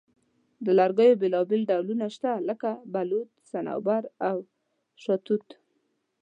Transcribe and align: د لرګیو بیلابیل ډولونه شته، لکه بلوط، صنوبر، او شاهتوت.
د 0.65 0.67
لرګیو 0.79 1.19
بیلابیل 1.21 1.61
ډولونه 1.69 2.05
شته، 2.15 2.31
لکه 2.49 2.69
بلوط، 2.93 3.29
صنوبر، 3.51 4.03
او 4.27 4.35
شاهتوت. 5.03 5.47